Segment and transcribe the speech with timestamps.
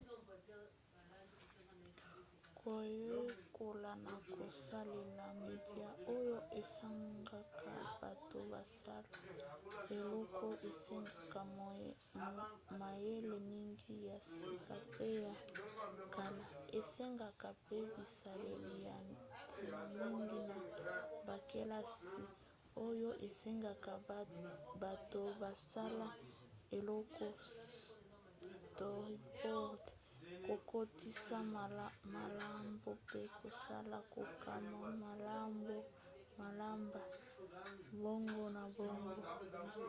[2.63, 7.63] koyekola na kosalela media oyo esengaka
[8.01, 9.17] bato basala
[9.95, 11.41] eloko esengaka
[12.79, 15.33] mayele mingi ya sika pe ya
[16.15, 16.43] kala
[16.79, 20.57] esengeka mpe bisaleli ya ntina mingi na
[21.27, 22.11] bakelasi
[22.87, 23.93] oyo esengaka
[24.83, 26.07] bato basala
[26.77, 27.25] eloko
[27.57, 29.85] storyboard
[30.47, 32.91] kokotisa malaoba mpe
[33.39, 34.79] kosala kokoma
[36.43, 37.01] malaoba
[38.03, 39.15] bongo na bongo